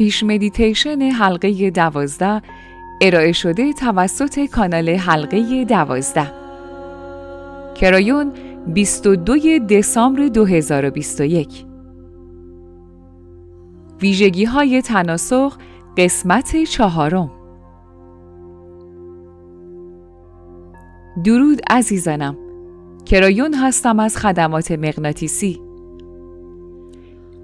[0.00, 2.42] پیش مدیتیشن حلقه دوازده.
[3.00, 6.32] ارائه شده توسط کانال حلقه دوازده.
[7.74, 8.32] کرایون
[8.66, 11.64] 22 دسامبر 2021
[14.00, 15.58] ویژگی های تناسخ
[15.96, 17.30] قسمت چهارم.
[21.24, 22.36] درود عزیزانم.
[23.04, 25.69] کرایون هستم از خدمات مغناطیسی.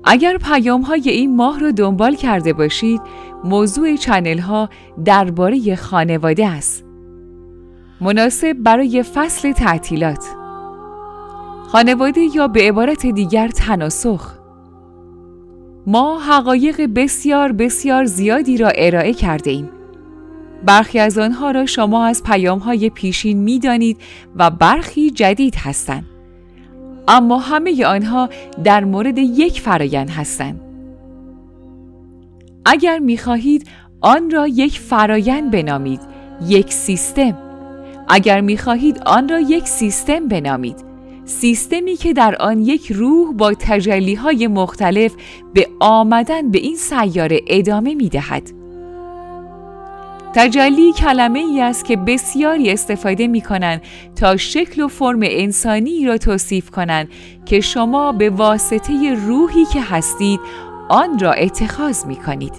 [0.06, 3.00] اگر پیام های این ماه را دنبال کرده باشید
[3.44, 4.68] موضوع چنل ها
[5.04, 6.84] درباره خانواده است.
[8.00, 10.24] مناسب برای فصل تعطیلات.
[11.68, 14.32] خانواده یا به عبارت دیگر تناسخ
[15.86, 19.70] ما حقایق بسیار بسیار زیادی را ارائه کرده ایم.
[20.66, 23.98] برخی از آنها را شما از پیام های پیشین می دانید
[24.36, 26.15] و برخی جدید هستند.
[27.08, 28.28] اما همه آنها
[28.64, 30.60] در مورد یک فرایند هستند.
[32.64, 33.68] اگر می خواهید
[34.00, 36.00] آن را یک فرایند بنامید،
[36.46, 37.38] یک سیستم.
[38.08, 40.76] اگر می خواهید آن را یک سیستم بنامید،
[41.24, 45.14] سیستمی که در آن یک روح با تجلی های مختلف
[45.54, 48.65] به آمدن به این سیاره ادامه می دهد.
[50.36, 53.82] تجلی کلمه ای است که بسیاری استفاده می کنند
[54.16, 57.08] تا شکل و فرم انسانی را توصیف کنند
[57.46, 60.40] که شما به واسطه روحی که هستید
[60.88, 62.52] آن را اتخاذ می کنید.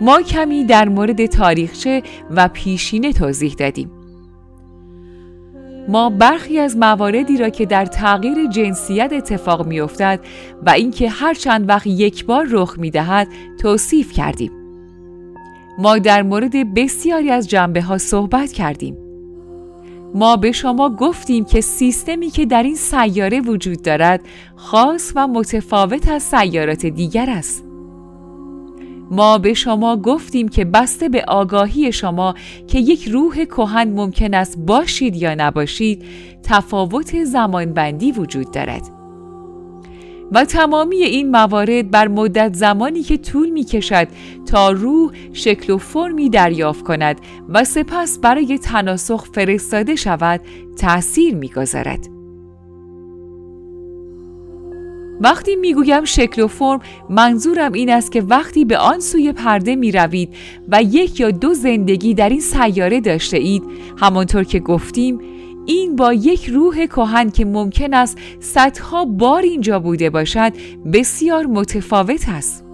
[0.00, 3.97] ما کمی در مورد تاریخچه و پیشینه توضیح دادیم.
[5.88, 10.20] ما برخی از مواردی را که در تغییر جنسیت اتفاق میافتد
[10.66, 13.28] و اینکه هر چند وقت یک بار رخ می دهد
[13.60, 14.52] توصیف کردیم.
[15.78, 18.96] ما در مورد بسیاری از جنبه ها صحبت کردیم.
[20.14, 24.20] ما به شما گفتیم که سیستمی که در این سیاره وجود دارد
[24.56, 27.67] خاص و متفاوت از سیارات دیگر است.
[29.10, 32.34] ما به شما گفتیم که بسته به آگاهی شما
[32.66, 36.04] که یک روح کهن ممکن است باشید یا نباشید
[36.42, 38.82] تفاوت زمانبندی وجود دارد
[40.32, 44.08] و تمامی این موارد بر مدت زمانی که طول می کشد
[44.46, 50.40] تا روح شکل و فرمی دریافت کند و سپس برای تناسخ فرستاده شود
[50.76, 52.17] تأثیر می گذارد.
[55.20, 56.80] وقتی می‌گویم شکل و فرم
[57.10, 60.34] منظورم این است که وقتی به آن سوی پرده می روید
[60.68, 63.62] و یک یا دو زندگی در این سیاره داشته اید
[63.98, 65.20] همانطور که گفتیم
[65.66, 70.52] این با یک روح کهن که ممکن است صدها بار اینجا بوده باشد
[70.92, 72.67] بسیار متفاوت است.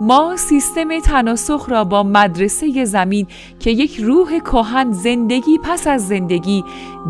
[0.00, 3.26] ما سیستم تناسخ را با مدرسه زمین
[3.60, 6.64] که یک روح کهن زندگی پس از زندگی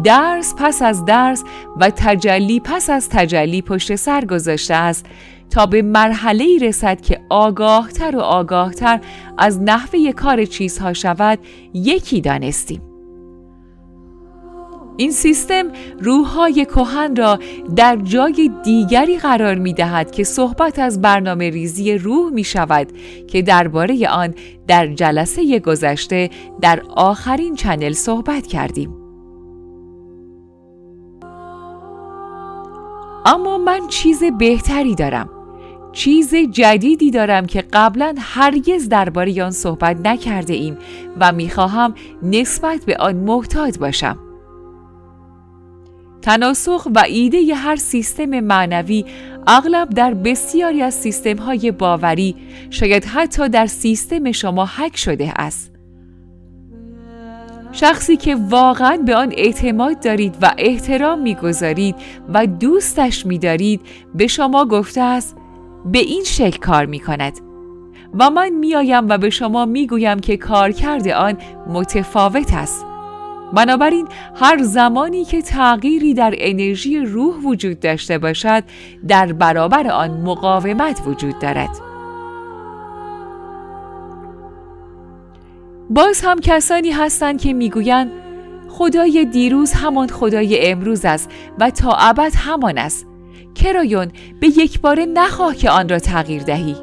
[0.04, 1.44] درس پس از درس
[1.76, 5.06] و تجلی پس از تجلی پشت سر گذاشته است
[5.50, 9.00] تا به مرحله ای رسد که آگاهتر و آگاهتر
[9.38, 11.38] از نحوه کار چیزها شود
[11.74, 12.87] یکی دانستیم.
[15.00, 15.66] این سیستم
[16.00, 17.38] روحهای کهن را
[17.76, 22.92] در جای دیگری قرار می دهد که صحبت از برنامه ریزی روح می شود
[23.26, 24.34] که درباره آن
[24.66, 28.94] در جلسه گذشته در آخرین چنل صحبت کردیم.
[33.26, 35.30] اما من چیز بهتری دارم.
[35.92, 40.78] چیز جدیدی دارم که قبلا هرگز درباره آن صحبت نکرده ایم
[41.20, 44.27] و می‌خواهم نسبت به آن محتاط باشم.
[46.22, 49.04] تناسخ و ایده هر سیستم معنوی
[49.46, 52.36] اغلب در بسیاری از سیستم های باوری
[52.70, 55.78] شاید حتی در سیستم شما حک شده است.
[57.72, 61.94] شخصی که واقعا به آن اعتماد دارید و احترام می‌گذارید
[62.34, 63.80] و دوستش میدارید
[64.14, 65.36] به شما گفته است
[65.84, 67.32] به این شکل کار می کند
[68.18, 72.87] و من میآیم و به شما می‌گویم که کارکرد آن متفاوت است
[73.52, 78.64] بنابراین هر زمانی که تغییری در انرژی روح وجود داشته باشد
[79.08, 81.70] در برابر آن مقاومت وجود دارد.
[85.90, 88.10] باز هم کسانی هستند که می‌گویند
[88.68, 93.06] خدای دیروز همان خدای امروز است و تا ابد همان است.
[93.54, 94.08] کرایون
[94.40, 96.76] به یک بار نخواه که آن را تغییر دهی.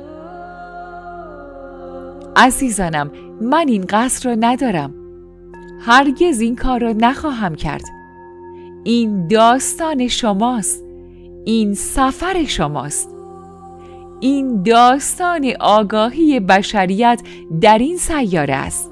[2.35, 3.11] عزیزانم
[3.41, 5.04] من این قصر را ندارم.
[5.87, 7.85] هرگز این کار را نخواهم کرد.
[8.83, 10.83] این داستان شماست.
[11.45, 13.09] این سفر شماست.
[14.19, 17.21] این داستان آگاهی بشریت
[17.61, 18.91] در این سیاره است.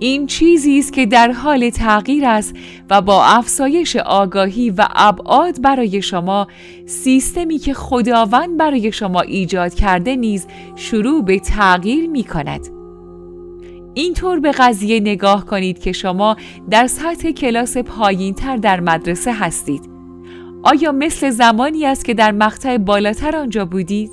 [0.00, 2.54] این چیزی است که در حال تغییر است
[2.90, 6.46] و با افزایش آگاهی و ابعاد برای شما
[6.86, 10.46] سیستمی که خداوند برای شما ایجاد کرده نیز
[10.76, 12.75] شروع به تغییر می کند.
[13.98, 16.36] اینطور به قضیه نگاه کنید که شما
[16.70, 19.90] در سطح کلاس پایین تر در مدرسه هستید.
[20.62, 24.10] آیا مثل زمانی است که در مقطع بالاتر آنجا بودید؟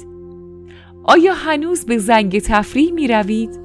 [1.04, 3.60] آیا هنوز به زنگ تفریح می روید؟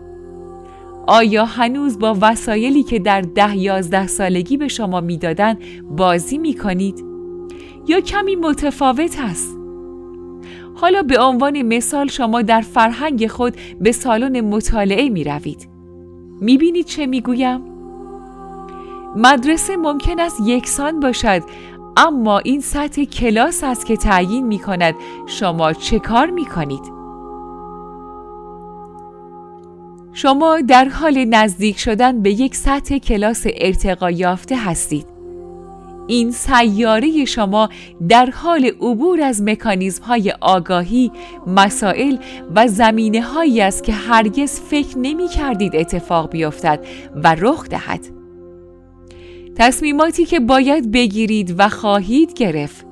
[1.06, 5.58] آیا هنوز با وسایلی که در ده یازده سالگی به شما می‌دادن
[5.90, 7.04] بازی می کنید؟
[7.88, 9.58] یا کمی متفاوت است؟
[10.74, 15.67] حالا به عنوان مثال شما در فرهنگ خود به سالن مطالعه می روید.
[16.40, 17.62] می بینید چه می گویم؟
[19.16, 21.42] مدرسه ممکن است یکسان باشد
[21.96, 24.94] اما این سطح کلاس است که تعیین می کند
[25.26, 26.98] شما چه کار می کنید؟
[30.12, 35.17] شما در حال نزدیک شدن به یک سطح کلاس ارتقا یافته هستید.
[36.08, 37.68] این سیاره شما
[38.08, 41.12] در حال عبور از مکانیزم های آگاهی،
[41.46, 42.16] مسائل
[42.54, 46.86] و زمینه هایی است که هرگز فکر نمی کردید اتفاق بیفتد
[47.24, 48.00] و رخ دهد.
[49.56, 52.86] تصمیماتی که باید بگیرید و خواهید گرفت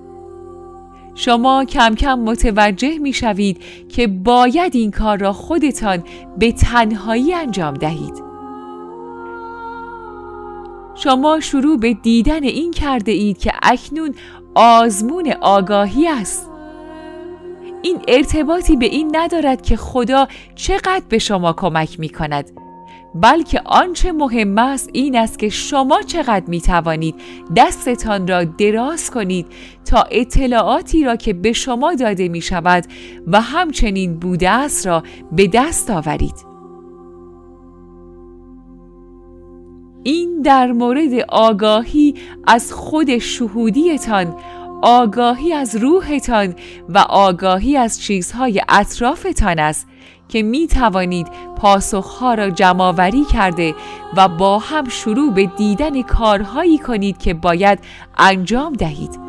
[1.15, 6.05] شما کم کم متوجه می شوید که باید این کار را خودتان
[6.39, 8.26] به تنهایی انجام دهید.
[10.97, 14.15] شما شروع به دیدن این کرده اید که اکنون
[14.55, 16.51] آزمون آگاهی است.
[17.83, 22.51] این ارتباطی به این ندارد که خدا چقدر به شما کمک می کند
[23.15, 27.15] بلکه آنچه مهم است این است که شما چقدر می توانید
[27.57, 29.47] دستتان را دراز کنید
[29.85, 32.85] تا اطلاعاتی را که به شما داده می شود
[33.27, 35.03] و همچنین بوده است را
[35.33, 36.46] به دست آورید.
[40.07, 42.15] این در مورد آگاهی
[42.47, 44.37] از خود شهودیتان
[44.83, 46.55] آگاهی از روحتان
[46.89, 49.87] و آگاهی از چیزهای اطرافتان است
[50.29, 51.27] که می توانید
[51.57, 53.75] پاسخها را جمعآوری کرده
[54.17, 57.79] و با هم شروع به دیدن کارهایی کنید که باید
[58.19, 59.21] انجام دهید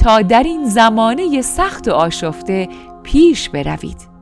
[0.00, 2.68] تا در این زمانه سخت و آشفته
[3.02, 4.15] پیش بروید.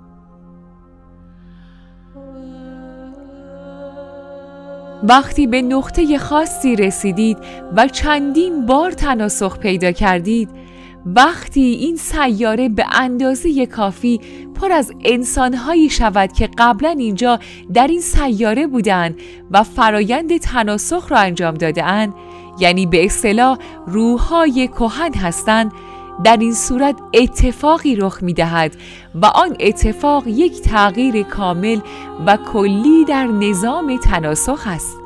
[5.09, 7.39] وقتی به نقطه خاصی رسیدید
[7.77, 10.51] و چندین بار تناسخ پیدا کردید
[11.07, 14.21] وقتی این سیاره به اندازه کافی
[14.61, 17.39] پر از انسانهایی شود که قبلا اینجا
[17.75, 19.17] در این سیاره بودند
[19.51, 22.15] و فرایند تناسخ را انجام دادهاند
[22.59, 25.73] یعنی به اصطلاح روحهای کهن هستند
[26.25, 28.77] در این صورت اتفاقی رخ می دهد
[29.15, 31.81] و آن اتفاق یک تغییر کامل
[32.27, 34.97] و کلی در نظام تناسخ است.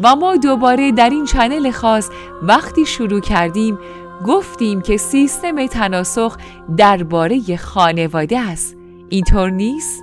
[0.00, 2.10] و ما دوباره در این چنل خاص
[2.42, 3.78] وقتی شروع کردیم
[4.26, 6.36] گفتیم که سیستم تناسخ
[6.76, 8.76] درباره خانواده است.
[9.08, 10.02] اینطور نیست؟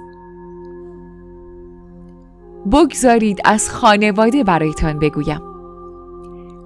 [2.72, 5.49] بگذارید از خانواده برایتان بگویم.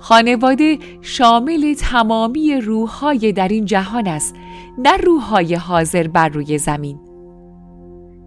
[0.03, 4.35] خانواده شامل تمامی روحهای در این جهان است
[4.77, 6.99] نه روحهای حاضر بر روی زمین.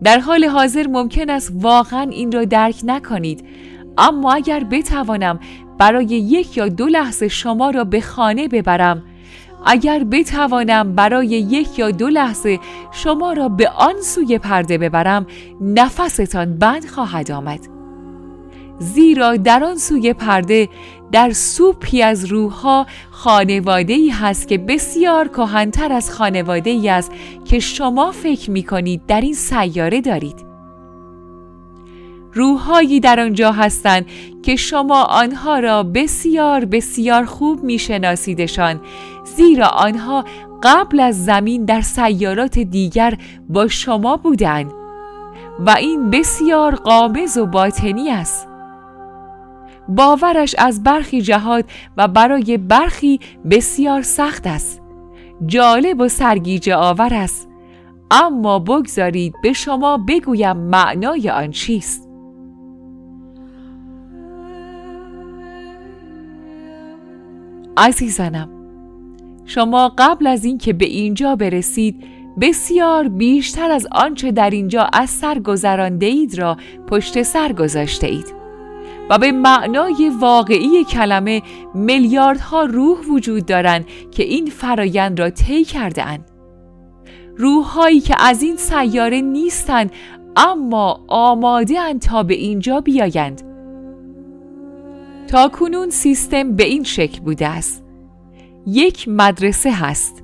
[0.02, 3.44] در حال حاضر ممکن است واقعا این را درک نکنید
[3.98, 5.40] اما اگر بتوانم
[5.78, 9.02] برای یک یا دو لحظه شما را به خانه ببرم
[9.66, 12.58] اگر بتوانم برای یک یا دو لحظه
[12.92, 15.26] شما را به آن سوی پرده ببرم
[15.60, 17.75] نفستان بند خواهد آمد.
[18.78, 20.68] زیرا در آن سوی پرده
[21.12, 27.12] در سوپی از روحها خانواده ای هست که بسیار کهنتر از خانواده ای است
[27.44, 30.46] که شما فکر می کنید در این سیاره دارید.
[32.32, 34.06] روحهایی در آنجا هستند
[34.42, 38.80] که شما آنها را بسیار بسیار خوب میشناسیدشان.
[39.24, 40.24] زیرا آنها
[40.62, 43.18] قبل از زمین در سیارات دیگر
[43.48, 44.72] با شما بودند
[45.58, 48.45] و این بسیار قامز و باطنی است.
[49.88, 51.64] باورش از برخی جهات
[51.96, 54.82] و برای برخی بسیار سخت است.
[55.46, 57.48] جالب و سرگیجه آور است.
[58.10, 62.08] اما بگذارید به شما بگویم معنای آن چیست.
[67.76, 68.48] عزیزانم
[69.44, 72.04] شما قبل از اینکه به اینجا برسید
[72.40, 78.45] بسیار بیشتر از آنچه در اینجا از سر گذرانده اید را پشت سر گذاشته اید.
[79.10, 81.42] و به معنای واقعی کلمه
[81.74, 86.30] میلیاردها روح وجود دارند که این فرایند را طی کرده اند.
[87.36, 89.92] روحهایی که از این سیاره نیستند
[90.36, 93.42] اما آماده اند تا به اینجا بیایند.
[95.28, 97.84] تا کنون سیستم به این شکل بوده است.
[98.66, 100.22] یک مدرسه هست.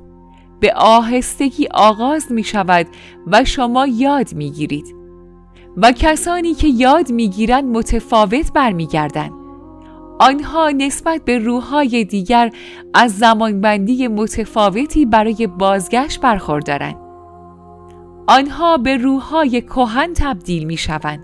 [0.61, 2.87] به آهستگی آغاز می شود
[3.27, 5.02] و شما یاد می گیرید
[5.77, 9.33] و کسانی که یاد می گیرند متفاوت برمیگردند
[10.19, 12.53] آنها نسبت به روحهای دیگر
[12.95, 16.97] از زمانبندی متفاوتی برای بازگشت برخوردارند.
[18.27, 21.21] آنها به روحهای کهن تبدیل می شوند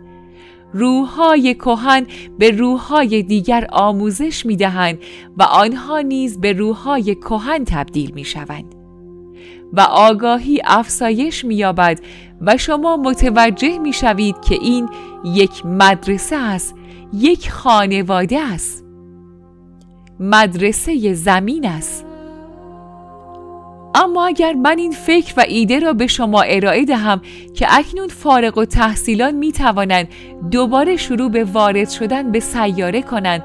[0.72, 2.06] روحهای کهن
[2.38, 4.98] به روحهای دیگر آموزش می دهند
[5.36, 8.77] و آنها نیز به روحهای کهن تبدیل می شوند
[9.72, 12.00] و آگاهی افسایش می یابد
[12.40, 14.88] و شما متوجه می شوید که این
[15.24, 16.74] یک مدرسه است
[17.12, 18.84] یک خانواده است
[20.20, 22.04] مدرسه زمین است
[23.94, 27.20] اما اگر من این فکر و ایده را به شما ارائه دهم
[27.54, 30.08] که اکنون فارغ و تحصیلان می توانند
[30.50, 33.42] دوباره شروع به وارد شدن به سیاره کنند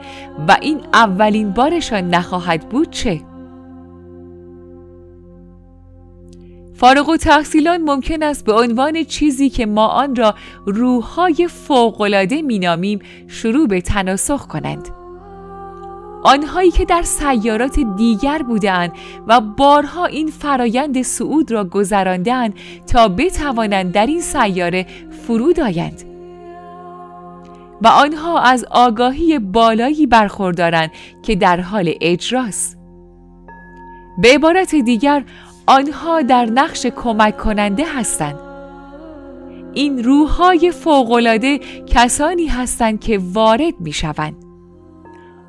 [0.48, 3.22] و این اولین بارشان نخواهد بود چه؟
[6.84, 10.36] فارغ و تحصیلان ممکن است به عنوان چیزی که ما آن را
[10.66, 14.90] روحهای فوقالعاده مینامیم شروع به تناسخ کنند.
[16.24, 18.92] آنهایی که در سیارات دیگر بودند
[19.28, 22.54] و بارها این فرایند صعود را گذراندند
[22.88, 24.86] تا بتوانند در این سیاره
[25.28, 26.04] فرود آیند
[27.82, 32.78] و آنها از آگاهی بالایی برخوردارند که در حال اجراست
[34.18, 35.24] به عبارت دیگر
[35.68, 38.40] آنها در نقش کمک کننده هستند.
[39.74, 44.36] این روحهای فوقالعاده کسانی هستند که وارد می شوند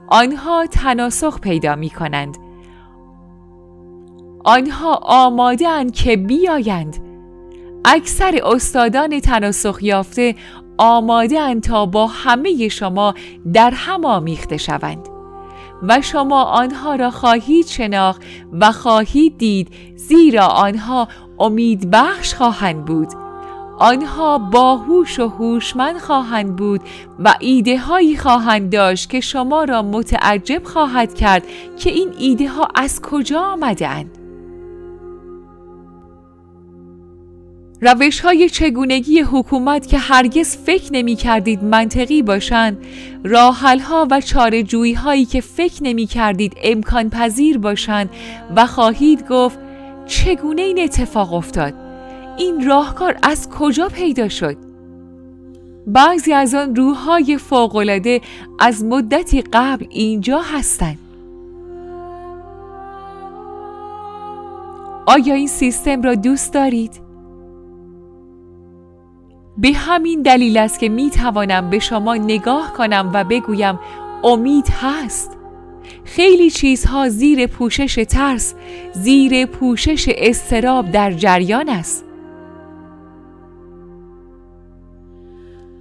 [0.08, 2.36] آنها تناسخ پیدا می کنند
[4.44, 6.96] آنها آماده که بیایند.
[7.84, 10.34] اکثر استادان تناسخ یافته
[10.78, 13.14] آماده تا با همه شما
[13.52, 15.13] در هم آمیخته شوند.
[15.88, 18.22] و شما آنها را خواهید شناخت
[18.52, 23.08] و خواهید دید زیرا آنها امید بخش خواهند بود.
[23.78, 26.80] آنها باهوش و هوشمند خواهند بود
[27.18, 31.42] و ایده هایی خواهند داشت که شما را متعجب خواهد کرد
[31.78, 33.88] که این ایده ها از کجا آمده
[37.80, 42.78] روش های چگونگی حکومت که هرگز فکر نمی کردید منطقی باشند
[43.24, 44.64] راحل ها و چاره
[44.96, 48.10] هایی که فکر نمی کردید امکان پذیر باشند
[48.56, 49.58] و خواهید گفت
[50.06, 51.74] چگونه این اتفاق افتاد؟
[52.36, 54.56] این راهکار از کجا پیدا شد؟
[55.86, 58.20] بعضی از آن روحهای فوقالعاده
[58.58, 60.98] از مدتی قبل اینجا هستند.
[65.06, 67.03] آیا این سیستم را دوست دارید؟
[69.58, 73.78] به همین دلیل است که می توانم به شما نگاه کنم و بگویم
[74.24, 75.36] امید هست.
[76.04, 78.54] خیلی چیزها زیر پوشش ترس
[78.94, 82.04] زیر پوشش استراب در جریان است.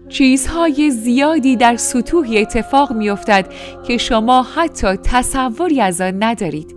[0.10, 3.54] چیزهای زیادی در سطوحی اتفاق میافتد
[3.88, 6.76] که شما حتی تصوری از آن ندارید.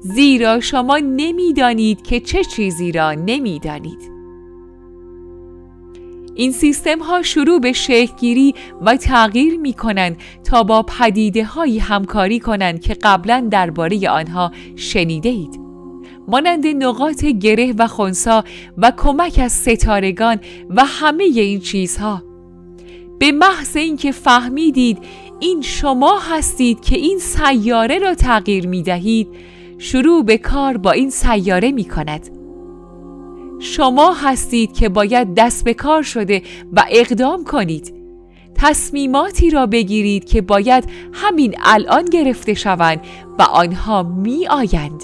[0.00, 4.15] زیرا شما نمی‌دانید که چه چیزی را نمی‌دانید.
[6.36, 12.40] این سیستم ها شروع به شکلگیری و تغییر می کنند تا با پدیده هایی همکاری
[12.40, 15.60] کنند که قبلا درباره آنها شنیده اید.
[16.28, 18.44] مانند نقاط گره و خونسا
[18.78, 20.40] و کمک از ستارگان
[20.70, 22.22] و همه این چیزها
[23.18, 24.98] به محض اینکه فهمیدید
[25.40, 29.28] این شما هستید که این سیاره را تغییر می دهید
[29.78, 32.35] شروع به کار با این سیاره می کند
[33.60, 37.94] شما هستید که باید دست به کار شده و اقدام کنید.
[38.54, 43.00] تصمیماتی را بگیرید که باید همین الان گرفته شوند
[43.38, 45.02] و آنها می آیند.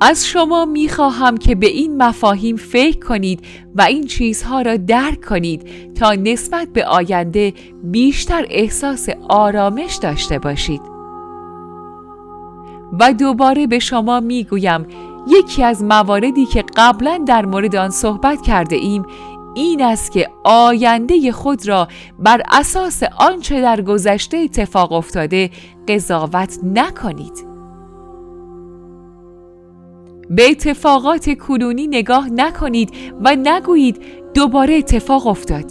[0.00, 3.40] از شما می خواهم که به این مفاهیم فکر کنید
[3.74, 10.93] و این چیزها را درک کنید تا نسبت به آینده بیشتر احساس آرامش داشته باشید.
[13.00, 14.86] و دوباره به شما می گویم
[15.26, 19.06] یکی از مواردی که قبلا در مورد آن صحبت کرده ایم
[19.54, 25.50] این است که آینده خود را بر اساس آنچه در گذشته اتفاق افتاده
[25.88, 27.54] قضاوت نکنید.
[30.30, 32.90] به اتفاقات کنونی نگاه نکنید
[33.24, 34.02] و نگویید
[34.34, 35.64] دوباره اتفاق افتاد.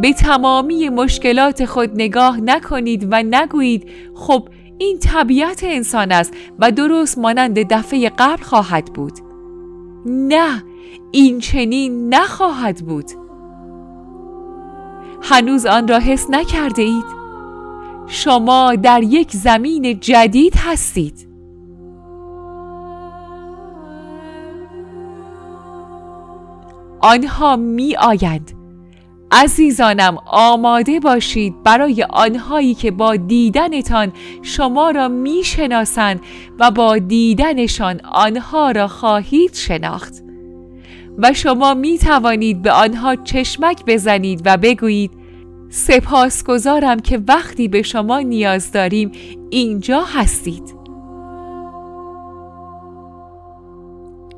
[0.00, 4.48] به تمامی مشکلات خود نگاه نکنید و نگویید خب
[4.80, 9.12] این طبیعت انسان است و درست مانند دفعه قبل خواهد بود.
[10.06, 10.64] نه
[11.12, 13.04] این چنین نخواهد بود.
[15.22, 17.04] هنوز آن را حس نکرده اید.
[18.06, 21.28] شما در یک زمین جدید هستید.
[27.00, 28.59] آنها می آیند.
[29.32, 36.20] عزیزانم آماده باشید برای آنهایی که با دیدنتان شما را می‌شناسند
[36.58, 40.14] و با دیدنشان آنها را خواهید شناخت.
[41.18, 45.10] و شما می توانید به آنها چشمک بزنید و بگویید
[45.68, 49.12] سپاسگزارم که وقتی به شما نیاز داریم
[49.50, 50.74] اینجا هستید.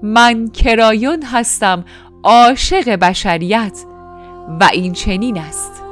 [0.02, 1.84] من کرایون هستم
[2.24, 3.84] عاشق بشریت.
[4.48, 5.91] و این چنین است.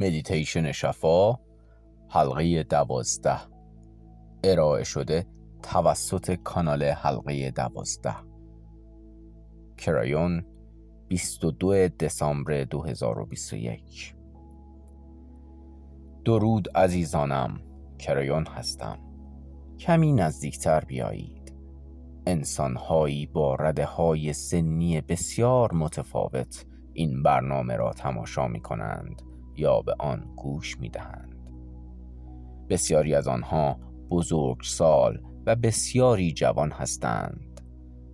[0.00, 1.38] مدیتیشن شفا
[2.08, 3.40] حلقه دوازده
[4.44, 5.26] ارائه شده
[5.62, 8.16] توسط کانال حلقه دوازده
[9.76, 10.44] کرایون
[11.08, 14.14] 22 دسامبر 2021
[16.24, 17.60] درود عزیزانم
[17.98, 18.98] کرایون هستم
[19.78, 21.54] کمی نزدیکتر بیایید
[22.26, 29.22] انسانهایی با رده های سنی بسیار متفاوت این برنامه را تماشا می کنند
[29.56, 31.34] یا به آن گوش می دهند.
[32.68, 33.78] بسیاری از آنها
[34.10, 37.60] بزرگ سال و بسیاری جوان هستند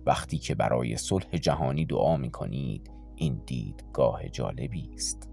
[0.05, 5.29] وقتی که برای صلح جهانی دعا می کنید این دیدگاه جالبی است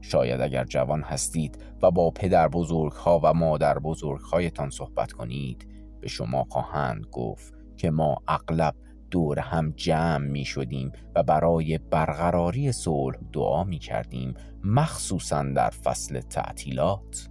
[0.00, 5.68] شاید اگر جوان هستید و با پدر بزرگ ها و مادر بزرگ هایتان صحبت کنید
[6.00, 8.74] به شما خواهند گفت که ما اغلب
[9.10, 16.20] دور هم جمع می شدیم و برای برقراری صلح دعا می کردیم مخصوصا در فصل
[16.20, 17.30] تعطیلات.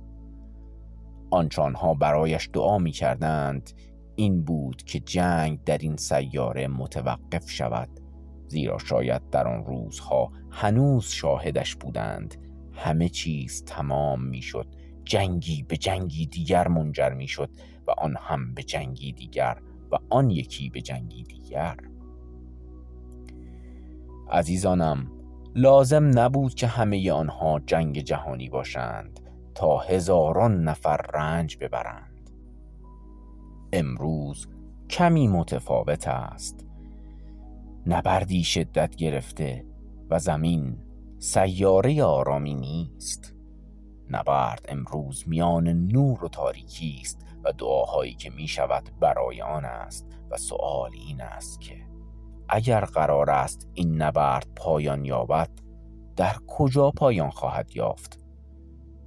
[1.31, 3.71] آنچانها برایش دعا می کردند
[4.15, 7.89] این بود که جنگ در این سیاره متوقف شود
[8.47, 12.35] زیرا شاید در آن روزها هنوز شاهدش بودند.
[12.73, 14.67] همه چیز تمام می شد
[15.03, 17.49] جنگی به جنگی دیگر منجر می شد
[17.87, 19.57] و آن هم به جنگی دیگر
[19.91, 21.77] و آن یکی به جنگی دیگر.
[24.31, 25.22] عزیزانم
[25.55, 29.19] لازم نبود که همه آنها جنگ جهانی باشند
[29.55, 32.29] تا هزاران نفر رنج ببرند.
[33.73, 34.47] امروز
[34.89, 36.65] کمی متفاوت است.
[37.87, 39.65] نبردی شدت گرفته
[40.09, 40.77] و زمین
[41.19, 43.33] سیاره آرامی نیست.
[44.09, 50.07] نبرد امروز میان نور و تاریکی است و دعاهایی که می شود برای آن است
[50.31, 51.82] و سؤال این است که
[52.55, 55.49] اگر قرار است این نبرد پایان یابد
[56.15, 58.19] در کجا پایان خواهد یافت؟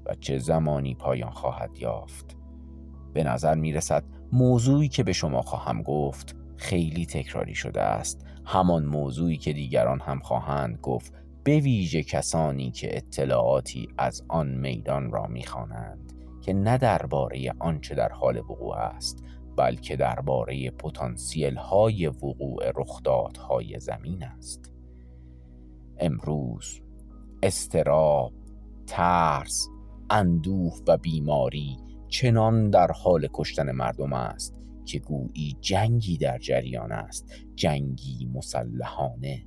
[0.07, 2.37] و چه زمانی پایان خواهد یافت؟
[3.13, 8.27] به نظر می رسد موضوعی که به شما خواهم گفت خیلی تکراری شده است.
[8.45, 11.13] همان موضوعی که دیگران هم خواهند گفت
[11.45, 18.13] به ویژه کسانی که اطلاعاتی از آن میدان را می‌خوانند که نه درباره آنچه در
[18.13, 19.25] حال وقوع است
[19.57, 24.73] بلکه درباره پتانسیل های وقوع رخدادهای زمین است.
[25.99, 26.81] امروز
[27.43, 28.33] استراب
[28.87, 29.69] ترس
[30.11, 31.77] اندوه و بیماری
[32.09, 39.47] چنان در حال کشتن مردم است که گویی جنگی در جریان است جنگی مسلحانه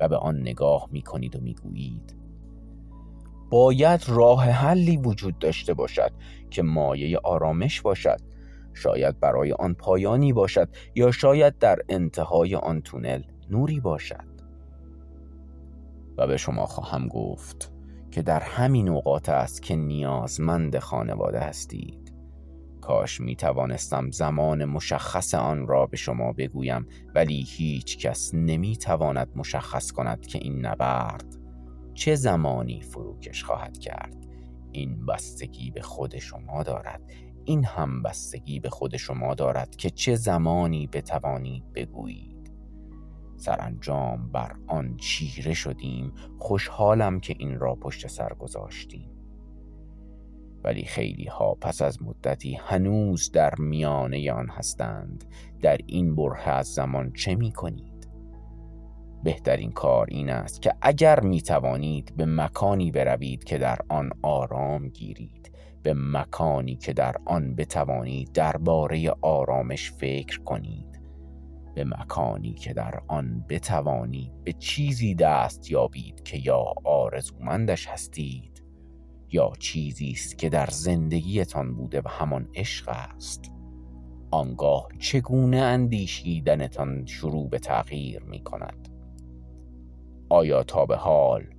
[0.00, 2.16] و به آن نگاه می کنید و می گویید
[3.50, 6.12] باید راه حلی وجود داشته باشد
[6.50, 8.20] که مایه آرامش باشد.
[8.74, 14.34] شاید برای آن پایانی باشد یا شاید در انتهای آن تونل نوری باشد.
[16.18, 17.72] و به شما خواهم گفت
[18.10, 22.04] که در همین اوقات است که نیازمند خانواده هستید.
[22.80, 29.28] کاش می توانستم زمان مشخص آن را به شما بگویم ولی هیچ کس نمی تواند
[29.36, 31.24] مشخص کند که این نبرد
[31.94, 34.16] چه زمانی فروکش خواهد کرد.
[34.72, 37.00] این بستگی به خود شما دارد.
[37.44, 42.52] این هم بستگی به خود شما دارد که چه زمانی بتوانید بگویید.
[43.36, 49.10] سرانجام بر آن چیره شدیم خوشحالم که این را پشت سر گذاشتیم.
[50.64, 55.24] ولی خیلی ها پس از مدتی هنوز در میانه آن هستند.
[55.60, 58.08] در این بره از زمان چه می کنید؟
[59.24, 64.88] بهترین کار این است که اگر می توانید به مکانی بروید که در آن آرام
[64.88, 65.43] گیرید.
[65.84, 71.00] به مکانی که در آن بتوانید درباره آرامش فکر کنید.
[71.74, 78.62] به مکانی که در آن بتوانید به چیزی دست یابید که یا آرزومندش هستید
[79.30, 83.52] یا چیزی است که در زندگیتان بوده و همان عشق است.
[84.30, 88.88] آنگاه چگونه اندیشیدنتان شروع به تغییر می کند
[90.28, 91.53] آیا تا به حال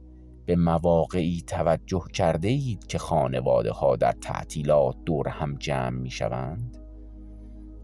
[0.45, 6.77] به مواقعی توجه کرده اید که خانواده ها در تعطیلات دور هم جمع می شوند؟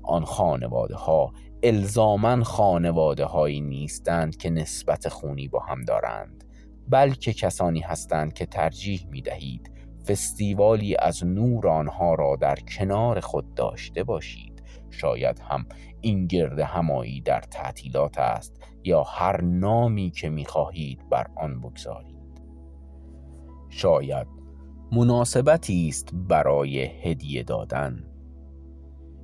[0.04, 6.44] آن خانواده ها الزامن خانواده هایی نیستند که نسبت خونی با هم دارند
[6.90, 9.72] بلکه کسانی هستند که ترجیح می دهید
[10.08, 15.66] فستیوالی از نور آنها را در کنار خود داشته باشید شاید هم
[16.02, 22.11] این گرد همایی در تعطیلات است یا هر نامی که می خواهید بر آن بگذارید
[23.72, 24.28] شاید
[24.92, 28.04] مناسبتی است برای هدیه دادن.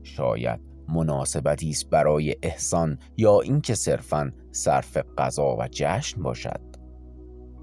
[0.03, 6.61] شاید مناسبتی است برای احسان یا اینکه صرفا صرف غذا و جشن باشد.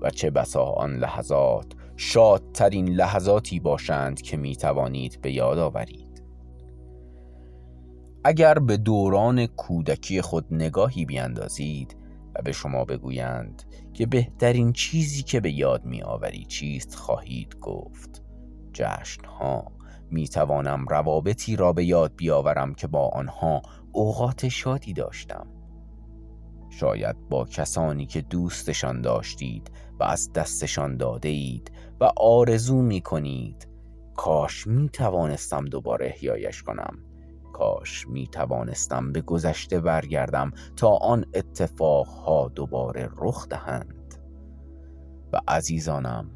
[0.03, 6.23] و چه بسا آن لحظات شادترین لحظاتی باشند که می توانید به یاد آورید.
[8.25, 11.97] اگر به دوران کودکی خود نگاهی بیاندازید
[12.35, 13.63] و به شما بگویند
[13.95, 18.23] که بهترین چیزی که به یاد می آوری چیست خواهید گفت.
[18.73, 19.73] جشن ها
[20.11, 25.47] می توانم روابطی را به یاد بیاورم که با آنها اوقات شادی داشتم.
[26.71, 33.69] شاید با کسانی که دوستشان داشتید و از دستشان داده اید و آرزو می کنید
[34.17, 37.14] کاش می توانستم دوباره احیایش کنم.
[37.55, 44.15] کاش می توانستم به گذشته برگردم تا آن اتفاقها دوباره رخ دهند.
[45.33, 46.31] و عزیزانم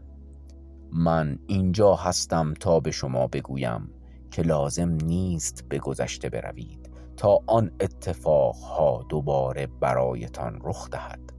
[0.92, 3.90] من اینجا هستم تا به شما بگویم
[4.30, 11.32] که لازم نیست به گذشته بروید تا آن اتفاقها دوباره برایتان رخ دهد.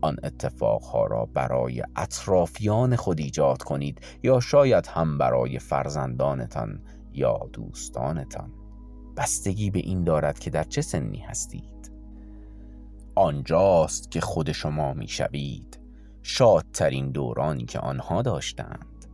[0.00, 8.65] آن اتفاقها را برای اطرافیان خود ایجاد کنید یا شاید هم برای فرزندانتان یا دوستانتان.
[9.16, 11.92] بستگی به این دارد که در چه سنی هستید.
[13.14, 15.80] آنجاست که خود شما می‌شوید
[16.22, 19.06] شادترین دورانی که آنها داشتند.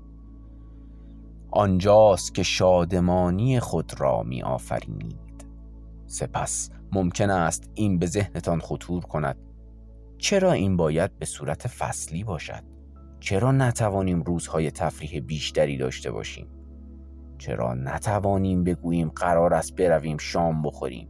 [1.50, 5.46] آنجاست که شادمانی خود را می آفرینید.
[6.06, 9.36] سپس ممکن است این به ذهنتان خطور کند.
[10.18, 12.62] چرا این باید به صورت فصلی باشد؟
[13.20, 16.46] چرا نتوانیم روزهای تفریح بیشتری داشته باشیم؟
[17.42, 21.08] چرا نتوانیم بگوییم قرار است برویم شام بخوریم؟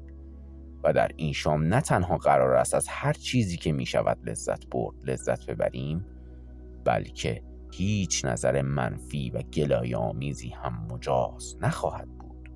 [0.85, 4.66] و در این شام نه تنها قرار است از هر چیزی که می شود لذت
[4.66, 6.07] برد لذت ببریم
[6.85, 7.42] بلکه
[7.73, 12.49] هیچ نظر منفی و گلایامیزی هم مجاز نخواهد بود.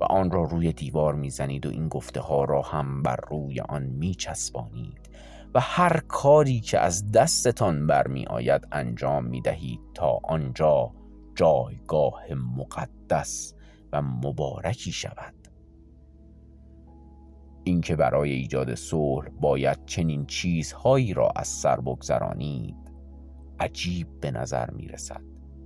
[0.00, 3.82] و آن را روی دیوار می‌زنید و این گفته ها را هم بر روی آن
[3.82, 5.10] میچسبانید
[5.54, 10.92] و هر کاری که از دستتان برمی آید انجام می دهید تا آنجا
[11.34, 13.54] جایگاه مقدس
[13.92, 15.34] و مبارکی شود.
[17.64, 22.76] اینکه برای ایجاد صلح باید چنین چیزهایی را از سر بگذرانید
[23.60, 25.20] عجیب به نظر می رسد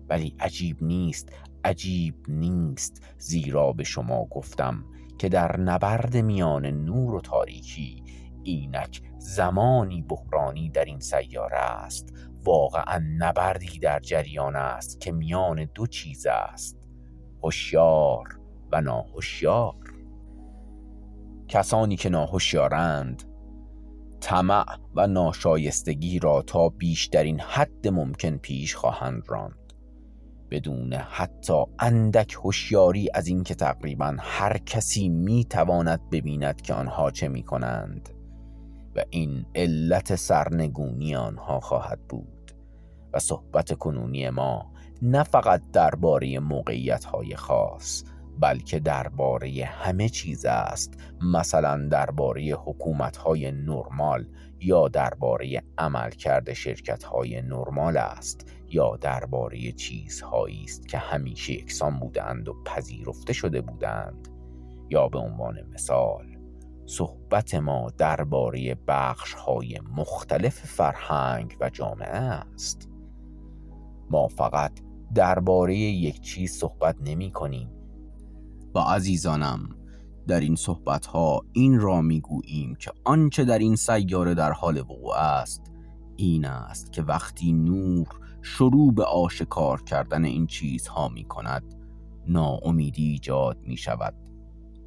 [0.09, 1.33] ولی عجیب نیست
[1.65, 3.03] عجیب نیست.
[3.19, 4.85] زیرا به شما گفتم
[5.19, 8.03] که در نبرد میان نور و تاریکی
[8.43, 12.13] اینک زمانی بحرانی در این سیاره است.
[12.47, 16.79] واقعا نبردی در جریان است که میان دو چیز است
[17.43, 18.41] هوشیار
[18.73, 19.75] و ناهوشیار.
[21.49, 23.23] کسانی که ناهوشیارند
[24.21, 29.73] طمع و ناشایستگی را تا بیشترین حد ممکن پیش خواهند راند.
[30.51, 37.29] بدون حتی اندک هوشیاری از اینکه تقریبا هر کسی می تواند ببیند که آنها چه
[37.29, 38.09] می کنند
[38.97, 42.36] و این علت سرنگونی آنها خواهد بود.
[43.19, 48.05] صحبت کنونی ما نه فقط درباره موقعیت های خاص
[48.41, 50.95] بلکه درباره همه چیز است.
[51.23, 54.27] مثلا درباره حکومت های نرمال
[54.61, 62.49] یا درباره عملکرد شرکت های نرمال است یا درباره چیزهایی است که همیشه یکسان بودند
[62.49, 64.29] و پذیرفته شده بودند.
[64.91, 66.37] یا به عنوان مثال
[66.87, 72.89] صحبت ما درباره بخش های مختلف فرهنگ و جامعه است.
[74.11, 74.81] ما فقط
[75.15, 77.71] درباره یک چیز صحبت نمی کنیم.
[78.73, 79.69] با عزیزانم
[80.27, 84.79] در این صحبت ها این را می گوییم که آنچه در این سیاره در حال
[84.79, 85.63] وقوع است
[86.17, 88.07] این است که وقتی نور
[88.43, 91.75] شروع به آشکار کردن این چیزها می کند
[92.29, 94.15] ناامیدی ایجاد می شود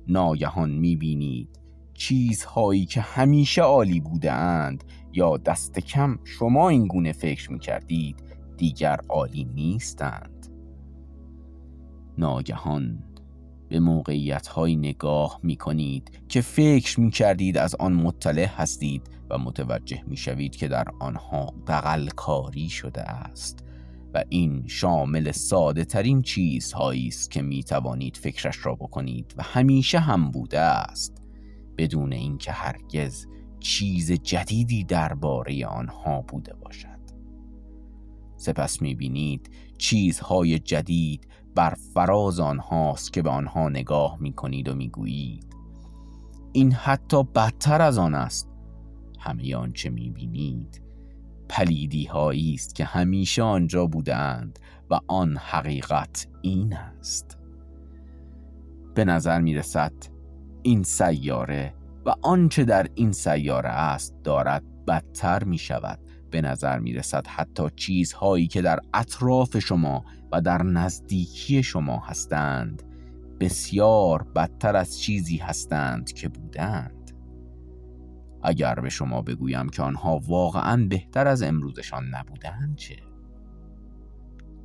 [0.07, 1.59] ناگهان می بینید
[1.93, 8.28] چیزهایی که همیشه عالی بودند یا دست کم شما این گونه فکر می کردید
[8.59, 10.47] دیگر عالی نیستند.
[12.17, 13.03] ناگهان
[13.69, 19.37] به موقعیت های نگاه می کنید که فکر می کردید از آن مطلع هستید و
[19.37, 23.63] متوجه می شوید که در آنها دقل کاری شده است
[24.13, 29.99] و این شامل ساده ترین چیزهایی است که می توانید فکرش را بکنید و همیشه
[29.99, 31.21] هم بوده است
[31.77, 33.27] بدون اینکه هرگز
[33.59, 36.88] چیز جدیدی درباره آنها بوده باشد.
[38.39, 44.75] سپس می بینید چیزهای جدید بر فراز آنهاست که به آنها نگاه می کنید و
[44.75, 45.55] می گویید
[46.51, 48.49] این حتی بدتر از آن است.
[49.19, 50.81] همه آنچه می بینید
[51.49, 57.37] پلیدی هایی است که همیشه آنجا بودند و آن حقیقت این است.
[58.95, 59.93] به نظر می رسد
[60.63, 61.73] این سیاره
[62.05, 67.63] و آنچه در این سیاره است دارد بدتر می شود به نظر می رسد حتی
[67.75, 72.83] چیزهایی که در اطراف شما و در نزدیکی شما هستند
[73.39, 77.11] بسیار بدتر از چیزی هستند که بودند
[78.43, 82.95] اگر به شما بگویم که آنها واقعا بهتر از امروزشان نبودند چه؟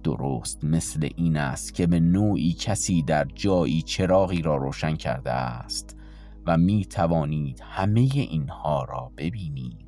[0.03, 5.97] درست مثل این است که به نوعی کسی در جایی چراغی را روشن کرده است
[6.47, 9.84] و می توانید همه اینها را ببینید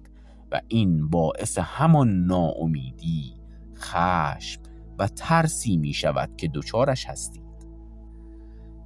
[0.68, 3.34] این باعث همان ناامیدی،
[3.76, 4.60] خشم
[4.98, 7.46] و ترسی می شود که دچارش هستید.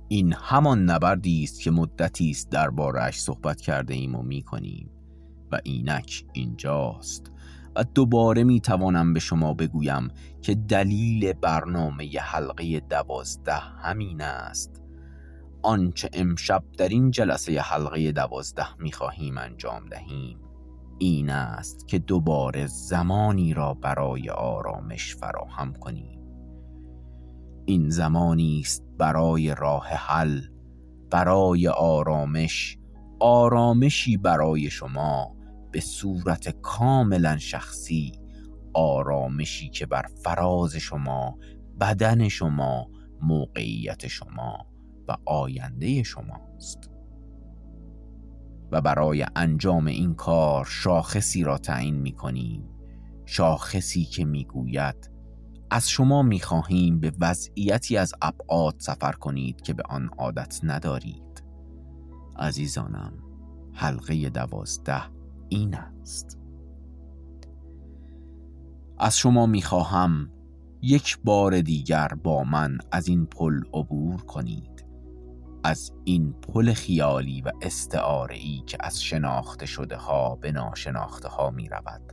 [0.08, 4.90] این همان نبردی است که مدتی است دربارهاش صحبت کرده ایم و می کنیم
[5.52, 7.32] و اینک اینجاست
[7.76, 10.08] و دوباره می توانم به شما بگویم
[10.42, 14.82] که دلیل برنامه حلقه دوازده همین است.
[15.62, 20.38] آنچه امشب در این جلسه حلقه دوازده می خواهیم انجام دهیم.
[21.02, 26.20] این است که دوباره زمانی را برای آرامش فراهم کنیم.
[27.64, 30.40] این زمانی است برای راه حل
[31.10, 32.78] برای آرامش
[33.20, 35.36] آرامشی برای شما
[35.72, 38.12] به صورت کاملا شخصی
[38.74, 41.38] آرامشی که بر فراز شما
[41.80, 42.90] بدن شما
[43.22, 44.66] موقعیت شما
[45.08, 46.89] و آینده شماست.
[48.72, 52.68] و برای انجام این کار شاخصی را تعیین می کنیم
[53.26, 55.10] شاخصی که می گوید
[55.70, 61.44] از شما می خواهیم به وضعیتی از ابعاد سفر کنید که به آن عادت ندارید.
[62.36, 63.12] عزیزانم
[63.72, 65.02] حلقه دوازده
[65.48, 66.38] این است.
[68.98, 70.30] از شما می‌خواهم
[70.82, 74.79] یک بار دیگر با من از این پل عبور کنید.
[75.64, 81.68] از این پل خیالی و استعاره که از شناخته شده ها به ناشناخته ها می
[81.68, 82.12] رود.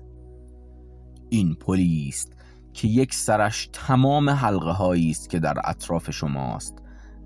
[1.29, 2.33] این پلی است
[2.73, 6.75] که یک سرش تمام حلقه هایی است که در اطراف شماست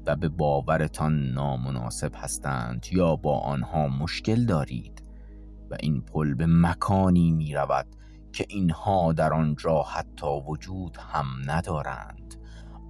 [0.06, 5.04] و به باورتان نامناسب هستند یا با آنها مشکل دارید
[5.72, 7.88] و این پل به مکانی می رود
[8.34, 12.36] که اینها در آنجا حتی وجود هم ندارند.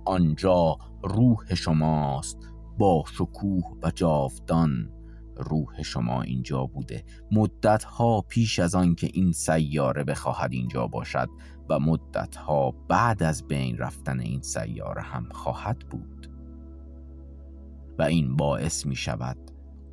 [0.05, 2.50] آنجا روح شماست
[2.81, 4.89] با شکوه و جاودان
[5.37, 7.03] روح شما اینجا بوده.
[7.31, 11.29] مدت ها پیش از آن که این سیاره بخواهد اینجا باشد
[11.69, 16.31] و مدت ها بعد از بین رفتن این سیاره هم خواهد بود.
[17.99, 19.37] و این باعث می شود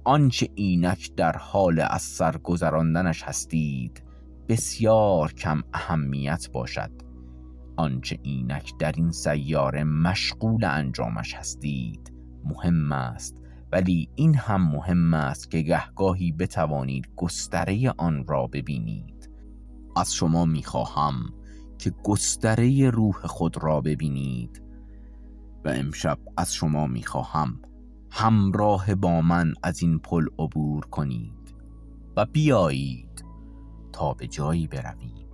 [0.04, 4.02] آنچه اینک در حال از سر گذراندنش هستید
[4.48, 6.90] بسیار کم اهمیت باشد.
[7.76, 12.17] آنچه اینک در این سیاره مشغول انجامش هستید
[12.48, 13.42] مهم است.
[13.72, 19.30] ولی این هم مهم است که گهگاهی بتوانید گستره آن را ببینید.
[19.96, 21.14] از شما می‌خواهم
[21.78, 24.62] که گستره روح خود را ببینید.
[25.64, 27.60] و امشب از شما می‌خواهم
[28.10, 31.54] همراه با من از این پل عبور کنید
[32.16, 33.24] و بیایید
[33.92, 35.28] تا به جایی برویم.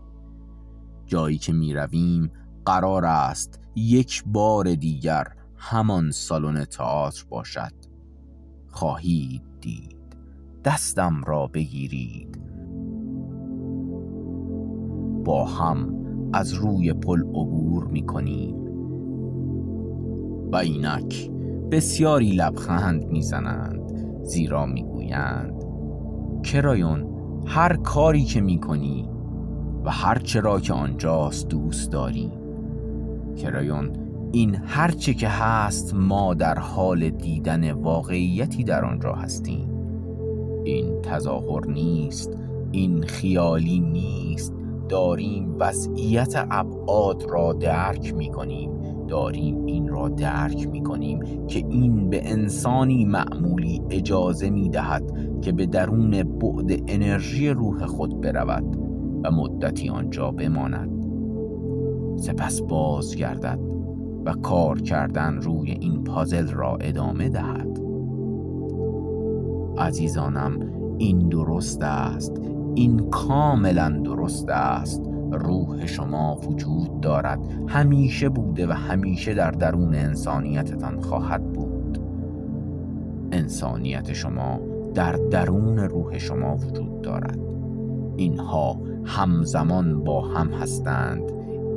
[1.06, 2.30] جایی که می رویم
[2.64, 5.26] قرار است یک بار دیگر
[5.66, 7.72] همان سالن تئاتر باشد.
[8.68, 9.96] خواهید دید.
[10.64, 12.40] دستم را بگیرید.
[15.24, 15.94] با هم
[16.32, 18.56] از روی پل عبور می کنیم.
[20.52, 21.30] و اینک
[21.70, 25.64] بسیاری لبخند می‌زنند زیرا می‌گویند
[26.42, 27.06] کرایون
[27.46, 29.08] هر کاری که می‌کنی
[29.84, 32.32] و هر چرا که آنجاست دوست داریم
[33.36, 34.03] کرایون
[34.34, 39.68] این هرچه که هست ما در حال دیدن واقعیتی در آنجا هستیم.
[40.64, 42.38] این تظاهر نیست
[42.72, 44.54] این خیالی نیست.
[44.88, 48.70] داریم وضعیت ابعاد را درک می کنیم
[49.08, 55.02] داریم این را درک می کنیم که این به انسانی معمولی اجازه می دهد
[55.42, 58.76] که به درون بعد انرژی روح خود برود
[59.24, 60.90] و مدتی آنجا بماند.
[62.16, 63.73] سپس بازگردد.
[64.24, 67.80] و کار کردن روی این پازل را ادامه دهد.
[69.78, 70.60] عزیزانم
[70.98, 72.32] این درست است.
[72.74, 75.02] این کاملا درست است.
[75.32, 77.38] روح شما وجود دارد.
[77.68, 81.98] همیشه بوده و همیشه در درون انسانیتتان خواهد بود.
[83.32, 84.60] انسانیت شما
[84.94, 87.38] در درون روح شما وجود دارد.
[88.16, 91.22] اینها همزمان با هم هستند.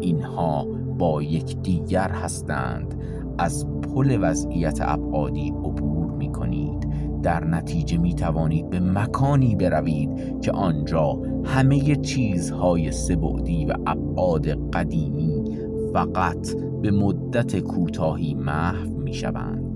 [0.02, 2.96] اینها با یک دیگر هستند
[3.38, 6.88] از پل وضعیت ابعادی عبور می کنید
[7.22, 15.44] در نتیجه می توانید به مکانی بروید که آنجا همه چیزهای سبعدی و ابعاد قدیمی
[15.94, 19.68] فقط به مدت کوتاهی محو می شوند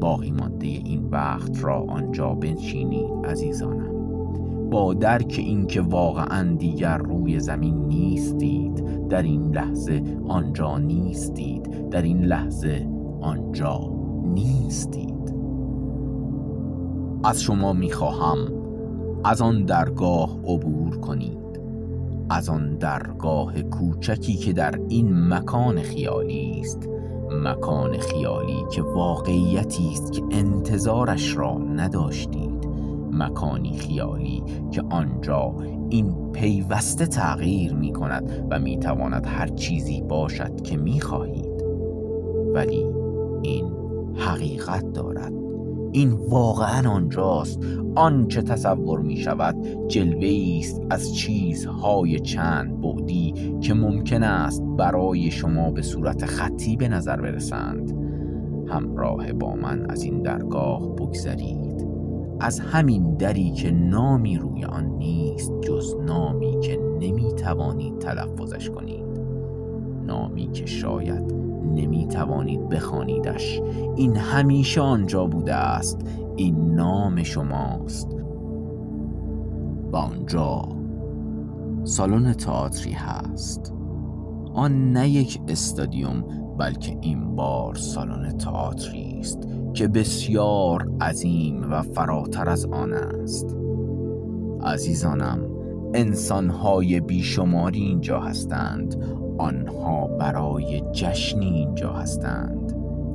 [0.00, 3.93] باقی مانده این وقت را آنجا بنشینید عزیزانم.
[4.74, 12.24] با درک اینکه واقعا دیگر روی زمین نیستید در این لحظه آنجا نیستید در این
[12.24, 12.88] لحظه
[13.20, 13.80] آنجا
[14.24, 15.34] نیستید.
[17.24, 18.38] از شما می‌خواهم
[19.24, 21.60] از آن درگاه عبور کنید
[22.30, 26.88] از آن درگاه کوچکی که در این مکان خیالی است
[27.30, 32.53] مکان خیالی که واقعیتی است که انتظارش را نداشتید.
[33.14, 35.54] مکانی خیالی که آنجا
[35.88, 41.64] این پیوسته تغییر می کند و می تواند هر چیزی باشد که می خواهید
[42.54, 42.86] ولی
[43.42, 43.72] این
[44.16, 45.32] حقیقت دارد.
[45.92, 47.60] این واقعا آنجاست.
[47.94, 49.56] آنچه تصور می شود
[49.88, 56.88] جلوه است از چیزهای چند بعدی که ممکن است برای شما به صورت خطی به
[56.88, 57.92] نظر برسند.
[58.68, 61.93] همراه با من از این درگاه بگذرید.
[62.44, 69.04] از همین دری که نامی روی آن نیست جز نامی که نمی توانید تلفظش کنید.
[70.06, 71.34] نامی که شاید
[71.74, 73.60] نمی توانید بخوانیدش.
[73.96, 76.00] این همیشه آنجا بوده است.
[76.36, 78.16] این نام شماست.
[79.92, 80.62] و آنجا
[81.84, 83.74] سالن تئاتری هست.
[84.54, 86.24] آن نه یک استادیوم
[86.58, 89.03] بلکه این بار سالن تئاتری.
[89.24, 93.56] است که بسیار عظیم و فراتر از آن است.
[94.62, 95.40] عزیزانم
[95.94, 98.96] انسانهای بیشماری اینجا هستند.
[99.38, 102.72] آنها برای جشنی اینجا هستند.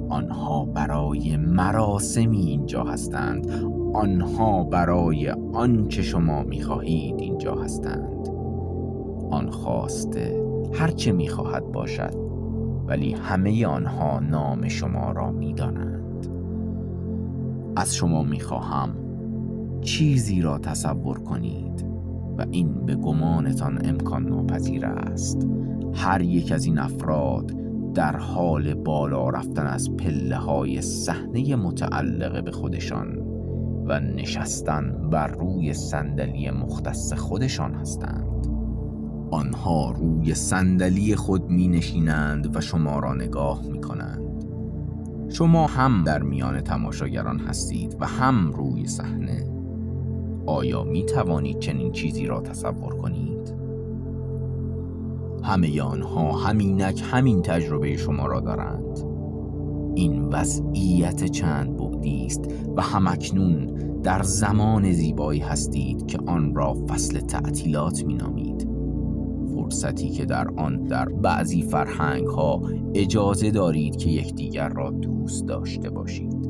[0.10, 3.51] آنها برای مراسمی اینجا هستند.
[3.93, 8.28] آنها برای آنچه شما می‌خواهید اینجا هستند.
[9.32, 10.43] آن خواسته
[10.74, 12.14] هرچه می‌خواهد باشد
[12.88, 15.99] ولی همه آنها نام شما را می‌دانند.
[17.80, 18.95] از شما می‌خواهم.
[19.82, 21.86] چیزی را تصور کنید
[22.38, 25.47] و این به گمانتان امکان ناپذیر است.
[25.93, 27.51] هر یک از این افراد
[27.93, 33.17] در حال بالا رفتن از پله های صحنه متعلقه به خودشان
[33.86, 38.47] و نشستن بر روی صندلی مختص خودشان هستند.
[39.32, 44.28] آنها روی صندلی خود می نشینند و شما را نگاه می کنند
[45.30, 49.49] شما هم در میان تماشاگران هستید و هم روی صحنه.
[50.45, 53.53] آیا می توانید چنین چیزی را تصور کنید؟
[55.43, 58.99] همه آنها همینک همین تجربه شما را دارند.
[59.95, 62.41] این وضعیت چند بعدی است
[62.77, 63.65] و همکنون
[64.03, 68.49] در زمان زیبایی هستید که آن را فصل تعطیلات می نامید.
[69.70, 72.61] فرصتی که در آن در بعضی فرهنگ ها
[72.93, 76.49] اجازه دارید که یکدیگر را دوست داشته باشید.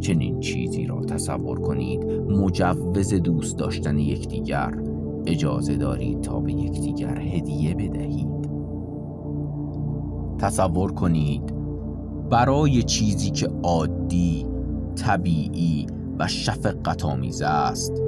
[0.00, 2.04] چنین چیزی را تصور کنید.
[2.28, 4.74] مجوز دوست داشتن یکدیگر.
[5.26, 8.50] اجازه دارید تا به یکدیگر هدیه بدهید.
[10.38, 11.54] تصور کنید.
[12.30, 14.46] برای چیزی که عادی
[14.96, 15.86] طبیعی
[16.18, 18.03] و شفقت آمیز است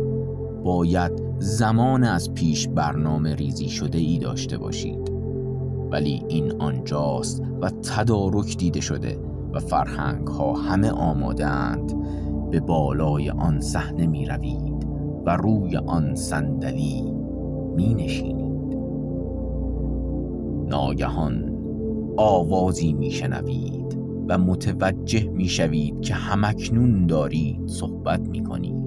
[0.67, 5.13] باید زمان از پیش برنامه ریزی شده ای داشته باشید.
[5.91, 9.19] ولی این آنجاست و تدارک دیده شده
[9.53, 11.93] و فرهنگ ها همه اند
[12.51, 14.87] به بالای آن صحنه می روید
[15.27, 17.03] و روی آن صندلی
[17.77, 18.77] می نشینید
[20.69, 21.53] ناگهان
[22.17, 23.99] آوازی می شنوید
[24.29, 28.86] و متوجه می شوید که همکنون دارید صحبت می کنید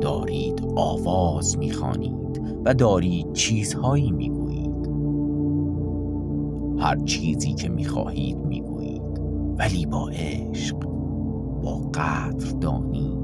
[0.00, 4.90] دارید آواز می خانید و دارید چیزهایی می گویید
[6.78, 9.20] هر چیزی که می خواهید می گویید
[9.58, 10.76] ولی با عشق
[11.62, 13.18] با قدردانی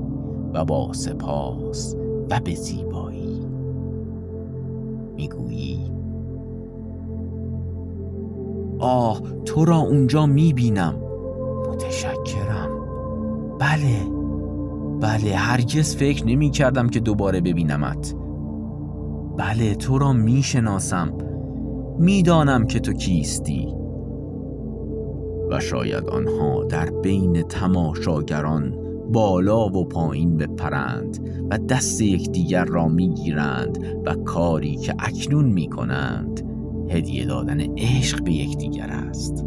[0.54, 1.96] و با سپاس
[2.30, 3.46] و به زیبایی
[5.16, 5.92] می‌گویی.
[8.78, 10.96] آه تو را اونجا می‌بینم.
[11.68, 12.70] متشکرم.
[13.58, 14.19] بله.
[15.00, 18.14] بله هرگز فکر نمی کردم که دوباره ببینمت.
[19.38, 21.12] بله تو را می‌شناسم.
[21.98, 23.68] می‌دانم که تو کیستی.
[25.50, 28.76] و شاید آنها در بین تماشاگران
[29.12, 31.18] بالا و پایین بپرند
[31.50, 36.42] و دست یکدیگر را می‌گیرند و کاری که اکنون می‌کنند
[36.90, 39.44] هدیه دادن عشق به یکدیگر است.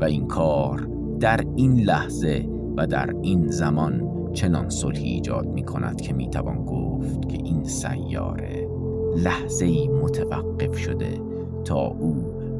[0.00, 0.88] و این کار
[1.20, 6.64] در این لحظه و در این زمان چنان صلحی ایجاد می کند که می توان
[6.64, 8.68] گفت که این سیاره
[9.16, 11.20] لحظه ای متوقف شده
[11.64, 12.14] تا او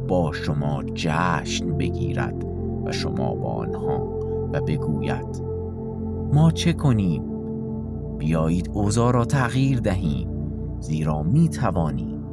[0.08, 2.44] با شما جشن بگیرد
[2.84, 4.18] و شما با آنها
[4.52, 5.42] و بگوید
[6.32, 7.22] ما چه کنیم؟
[8.18, 10.28] بیایید اوضاع را تغییر دهیم
[10.80, 12.24] زیرا می توانیم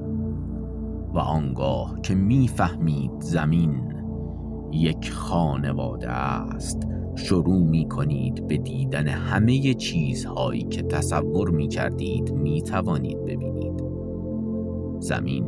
[1.14, 3.94] و آنگاه که می‌فهمید زمین
[4.72, 12.62] یک خانواده است شروع می کنید به دیدن همه چیزهایی که تصور می کردید می
[12.62, 13.84] توانید ببینید.
[15.00, 15.46] زمین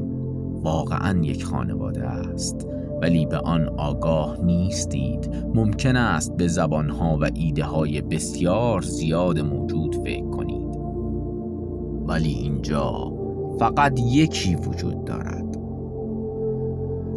[0.63, 2.67] واقعا یک خانواده است
[3.01, 5.29] ولی به آن آگاه نیستید.
[5.55, 10.75] ممکن است به زبانها و ایده های بسیار زیاد موجود فکر کنید.
[12.07, 13.13] ولی اینجا
[13.59, 15.57] فقط یکی وجود دارد.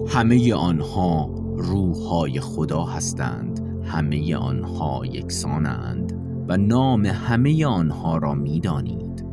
[0.09, 3.58] همه آنها روحهای خدا هستند.
[3.89, 6.13] همه آنها یکسانند
[6.49, 9.25] و نام همه آنها را می‌دانید.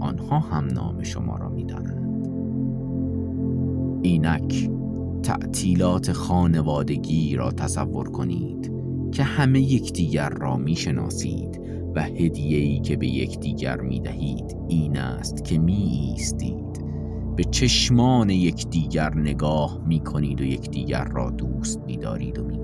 [0.00, 2.28] آنها هم نام شما را می‌دانند.
[4.02, 4.70] اینک
[5.22, 8.72] تعطیلات خانوادگی را تصور کنید
[9.12, 11.60] که همه یکدیگر را می‌شناسید
[11.94, 16.84] و هدیه‌ای که به یکدیگر می‌دهید این است که می ایستید
[17.36, 22.59] به چشمان یکدیگر نگاه می کنید و یکدیگر را دوست می‌دارید و می‌گویید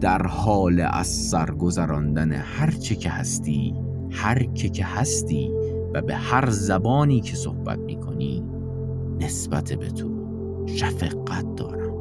[0.00, 3.74] در حال از سرگذراندن هر چه که هستی
[4.10, 5.50] هر که که هستی
[5.94, 8.44] و به هر زبانی که صحبت می‌کنی
[9.20, 10.10] نسبت به تو
[10.66, 11.94] شفقت دارم.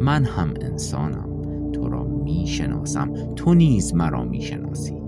[0.00, 1.42] من هم انسانم
[1.72, 5.02] تو را می‌شناسم تو نیز مرا می‌شناسی.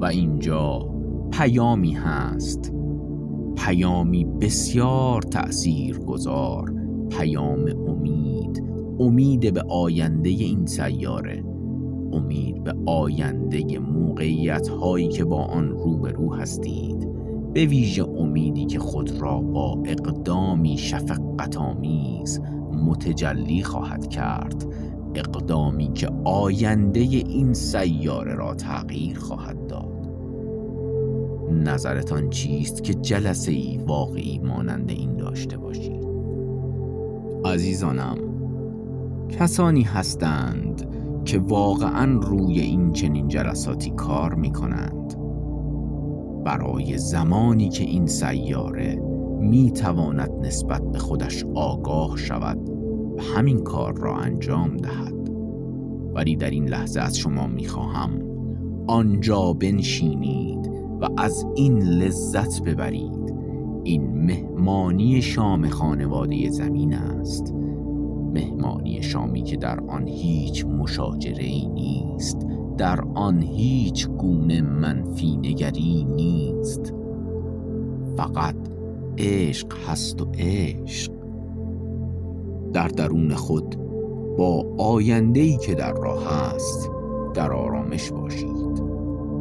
[0.00, 0.88] و اینجا
[1.32, 2.72] پیامی هست
[3.56, 6.74] پیامی بسیار تأثیر گذار
[7.10, 8.25] پیام امید.
[9.00, 11.44] امید به آینده این سیاره
[12.12, 17.08] امید به آینده موقعیت هایی که با آن روبرو هستید
[17.52, 22.40] به ویژه امیدی که خود را با اقدامی شفقت آمیز
[22.86, 24.66] متجلی خواهد کرد
[25.14, 30.10] اقدامی که آینده این سیاره را تغییر خواهد داد.
[31.50, 36.06] نظرتان چیست که جلسه ای واقعی مانند این داشته باشید؟
[37.44, 38.25] عزیزانم
[39.30, 40.86] کسانی هستند
[41.24, 45.14] که واقعا روی این چنین جلساتی کار می کنند
[46.44, 49.02] برای زمانی که این سیاره
[49.40, 52.70] می تواند نسبت به خودش آگاه شود
[53.16, 55.30] و همین کار را انجام دهد.
[56.14, 58.10] ولی در این لحظه از شما می خواهم
[58.86, 60.70] آنجا بنشینید
[61.00, 63.34] و از این لذت ببرید.
[63.84, 67.54] این مهمانی شام خانواده زمین است.
[68.36, 72.46] مهمانی شامی که در آن هیچ مشاجره ای نیست
[72.78, 76.94] در آن هیچ گونه منفی نگری نیست.
[78.16, 78.56] فقط
[79.18, 81.12] عشق هست و عشق.
[82.72, 83.76] در درون خود
[84.38, 86.90] با آینده‌ای که در راه است
[87.34, 88.80] در آرامش باشید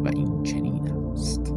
[0.04, 1.55] و این چنین است.